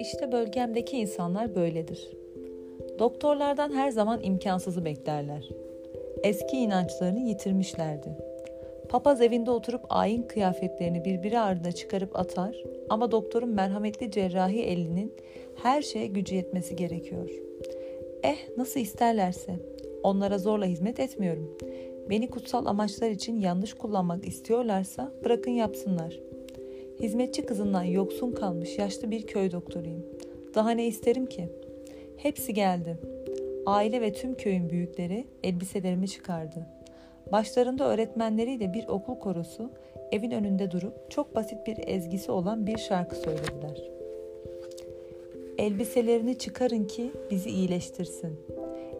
İşte 0.00 0.32
bölgemdeki 0.32 0.96
insanlar 0.98 1.54
böyledir. 1.54 2.08
Doktorlardan 2.98 3.72
her 3.72 3.90
zaman 3.90 4.22
imkansızı 4.22 4.84
beklerler. 4.84 5.48
Eski 6.22 6.56
inançlarını 6.56 7.20
yitirmişlerdi. 7.20 8.08
Papaz 8.88 9.20
evinde 9.20 9.50
oturup 9.50 9.80
ayin 9.88 10.22
kıyafetlerini 10.22 11.04
birbiri 11.04 11.38
ardına 11.38 11.72
çıkarıp 11.72 12.16
atar 12.18 12.64
ama 12.88 13.10
doktorun 13.10 13.48
merhametli 13.48 14.10
cerrahi 14.10 14.62
elinin 14.62 15.12
her 15.62 15.82
şeye 15.82 16.06
gücü 16.06 16.34
yetmesi 16.34 16.76
gerekiyor. 16.76 17.30
Eh 18.22 18.36
nasıl 18.56 18.80
isterlerse. 18.80 19.56
Onlara 20.02 20.38
zorla 20.38 20.64
hizmet 20.66 21.00
etmiyorum. 21.00 21.56
Beni 22.10 22.30
kutsal 22.30 22.66
amaçlar 22.66 23.10
için 23.10 23.40
yanlış 23.40 23.74
kullanmak 23.74 24.26
istiyorlarsa 24.26 25.12
bırakın 25.24 25.50
yapsınlar. 25.50 26.20
Hizmetçi 27.00 27.46
kızından 27.46 27.82
yoksun 27.82 28.32
kalmış 28.32 28.78
yaşlı 28.78 29.10
bir 29.10 29.26
köy 29.26 29.52
doktoruyum. 29.52 30.06
Daha 30.54 30.70
ne 30.70 30.86
isterim 30.86 31.26
ki? 31.26 31.48
Hepsi 32.16 32.54
geldi. 32.54 32.96
Aile 33.66 34.00
ve 34.00 34.12
tüm 34.12 34.34
köyün 34.34 34.70
büyükleri 34.70 35.24
elbiselerimi 35.42 36.08
çıkardı. 36.08 36.66
Başlarında 37.32 37.88
öğretmenleriyle 37.88 38.74
bir 38.74 38.88
okul 38.88 39.14
korosu 39.14 39.70
evin 40.12 40.30
önünde 40.30 40.70
durup 40.70 41.10
çok 41.10 41.34
basit 41.34 41.66
bir 41.66 41.76
ezgisi 41.86 42.32
olan 42.32 42.66
bir 42.66 42.78
şarkı 42.78 43.16
söylediler. 43.16 43.90
Elbiselerini 45.58 46.38
çıkarın 46.38 46.84
ki 46.84 47.10
bizi 47.30 47.50
iyileştirsin. 47.50 48.40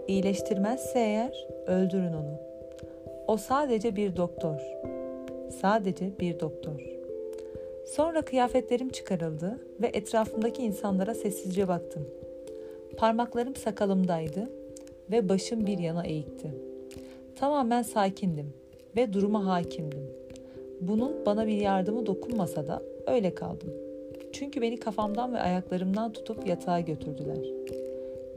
İyileştirmezse 0.09 0.99
eğer 0.99 1.47
öldürün 1.67 2.13
onu. 2.13 2.56
O 3.29 3.37
sadece 3.37 3.97
bir 3.97 4.17
doktor. 4.17 4.61
Sadece 5.61 6.19
bir 6.21 6.41
doktor.'' 6.41 6.97
Sonra 7.87 8.23
kıyafetlerim 8.23 8.89
çıkarıldı 8.89 9.59
ve 9.81 9.87
etrafımdaki 9.87 10.63
insanlara 10.63 11.15
sessizce 11.15 11.69
baktım. 11.69 12.07
Parmaklarım 12.97 13.57
sakalımdaydı 13.57 14.51
ve 15.11 15.29
başım 15.29 15.67
bir 15.67 15.79
yana 15.79 16.07
eğikti. 16.07 16.55
Tamamen 17.37 17.83
sakindim 17.83 18.53
ve 18.97 19.13
duruma 19.13 19.47
hakimdim. 19.47 20.11
Bunun 20.81 21.27
bana 21.27 21.47
bir 21.47 21.61
yardımı 21.61 22.07
dokunmasa 22.07 22.69
da 22.69 22.83
öyle 23.07 23.35
kaldım. 23.35 23.71
Çünkü 24.33 24.63
beni 24.63 24.77
kafamdan 24.77 25.35
ve 25.35 25.39
ayaklarımdan 25.39 26.13
tutup 26.13 26.47
yatağa 26.47 26.81
götürdüler. 26.81 27.39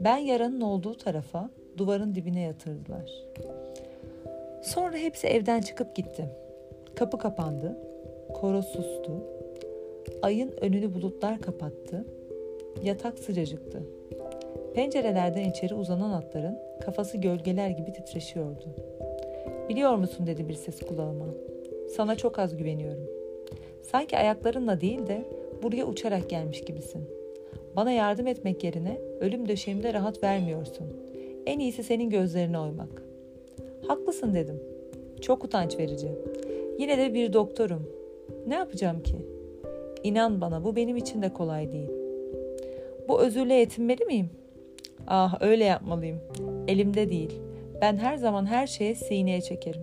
Ben 0.00 0.16
yaranın 0.16 0.60
olduğu 0.60 0.94
tarafa, 0.94 1.50
duvarın 1.76 2.14
dibine 2.14 2.40
yatırdılar. 2.40 3.10
Sonra 4.74 4.96
hepsi 4.96 5.26
evden 5.26 5.60
çıkıp 5.60 5.96
gitti. 5.96 6.24
Kapı 6.94 7.18
kapandı, 7.18 7.78
koro 8.34 8.62
sustu, 8.62 9.22
Ayın 10.22 10.52
önünü 10.60 10.94
bulutlar 10.94 11.40
kapattı. 11.40 12.04
Yatak 12.82 13.18
sıcacıktı. 13.18 13.82
Pencerelerden 14.74 15.50
içeri 15.50 15.74
uzanan 15.74 16.10
atların 16.10 16.58
kafası 16.84 17.18
gölgeler 17.18 17.70
gibi 17.70 17.92
titreşiyordu. 17.92 18.64
Biliyor 19.68 19.96
musun 19.96 20.26
dedi 20.26 20.48
bir 20.48 20.54
ses 20.54 20.80
kulağıma. 20.80 21.26
Sana 21.96 22.16
çok 22.16 22.38
az 22.38 22.56
güveniyorum. 22.56 23.06
Sanki 23.82 24.18
ayaklarınla 24.18 24.80
değil 24.80 25.06
de 25.06 25.24
buraya 25.62 25.86
uçarak 25.86 26.30
gelmiş 26.30 26.64
gibisin. 26.64 27.08
Bana 27.76 27.92
yardım 27.92 28.26
etmek 28.26 28.64
yerine 28.64 29.00
ölüm 29.20 29.48
döşeğimde 29.48 29.94
rahat 29.94 30.22
vermiyorsun. 30.22 30.86
En 31.46 31.58
iyisi 31.58 31.82
senin 31.82 32.10
gözlerine 32.10 32.58
oymak. 32.58 33.09
Haklısın 33.90 34.34
dedim. 34.34 34.60
Çok 35.20 35.44
utanç 35.44 35.78
verici. 35.78 36.08
Yine 36.78 36.98
de 36.98 37.14
bir 37.14 37.32
doktorum. 37.32 37.88
Ne 38.46 38.54
yapacağım 38.54 39.02
ki? 39.02 39.16
İnan 40.02 40.40
bana 40.40 40.64
bu 40.64 40.76
benim 40.76 40.96
için 40.96 41.22
de 41.22 41.32
kolay 41.32 41.72
değil. 41.72 41.90
Bu 43.08 43.20
özürle 43.20 43.54
yetinmeli 43.54 44.04
miyim? 44.04 44.30
Ah 45.06 45.42
öyle 45.42 45.64
yapmalıyım. 45.64 46.20
Elimde 46.68 47.10
değil. 47.10 47.40
Ben 47.80 47.96
her 47.96 48.16
zaman 48.16 48.46
her 48.46 48.66
şeye 48.66 48.94
sineye 48.94 49.40
çekerim. 49.40 49.82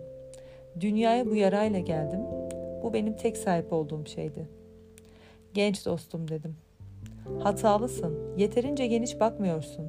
Dünyaya 0.80 1.26
bu 1.26 1.36
yarayla 1.36 1.80
geldim. 1.80 2.22
Bu 2.84 2.94
benim 2.94 3.14
tek 3.14 3.38
sahip 3.38 3.74
olduğum 3.74 4.06
şeydi. 4.06 4.48
Genç 5.54 5.86
dostum 5.86 6.28
dedim. 6.28 6.56
Hatalısın. 7.40 8.18
Yeterince 8.38 8.88
geniş 8.88 9.20
bakmıyorsun. 9.20 9.86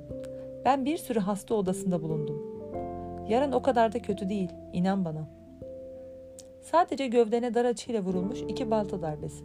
Ben 0.65 0.85
bir 0.85 0.97
sürü 0.97 1.19
hasta 1.19 1.55
odasında 1.55 2.03
bulundum. 2.03 2.58
Yarın 3.29 3.53
o 3.53 3.63
kadar 3.63 3.93
da 3.93 3.99
kötü 3.99 4.29
değil. 4.29 4.51
İnan 4.73 5.05
bana. 5.05 5.29
Sadece 6.63 7.07
gövdene 7.07 7.55
dar 7.55 7.65
açıyla 7.65 8.01
vurulmuş 8.01 8.39
iki 8.49 8.71
balta 8.71 9.03
darbesi. 9.03 9.45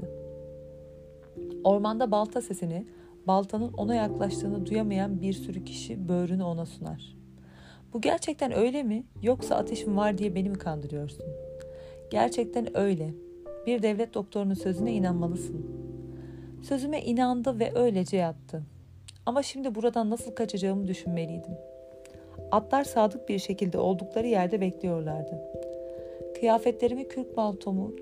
Ormanda 1.64 2.12
balta 2.12 2.42
sesini, 2.42 2.86
baltanın 3.28 3.74
ona 3.74 3.96
yaklaştığını 3.96 4.66
duyamayan 4.66 5.22
bir 5.22 5.34
sürü 5.34 5.64
kişi 5.64 6.10
böğrünü 6.10 6.44
ona 6.44 6.66
sunar. 6.66 7.16
Bu 7.94 8.02
gerçekten 8.02 8.56
öyle 8.56 8.84
mi 8.84 9.04
yoksa 9.22 9.56
ateşim 9.56 9.98
var 9.98 10.18
diye 10.18 10.36
beni 10.36 10.50
mi 10.50 10.58
kandırıyorsun? 10.58 11.26
Gerçekten 12.12 12.78
öyle. 12.78 13.14
Bir 13.66 13.82
devlet 13.82 14.14
doktorunun 14.14 14.54
sözüne 14.54 14.94
inanmalısın. 14.94 15.66
Sözüme 16.64 17.02
inandı 17.02 17.60
ve 17.60 17.72
öylece 17.76 18.18
yattı. 18.18 18.64
Ama 19.26 19.44
şimdi 19.44 19.76
buradan 19.76 20.10
nasıl 20.10 20.32
kaçacağımı 20.36 20.88
düşünmeliydim. 20.88 21.54
Atlar 22.54 22.84
sadık 22.84 23.30
bir 23.30 23.40
şekilde 23.40 23.78
oldukları 23.78 24.28
yerde 24.28 24.62
bekliyorlardı. 24.62 25.42
Kıyafetlerimi 26.40 27.08
kürk 27.08 27.38
baltomu 27.38 27.96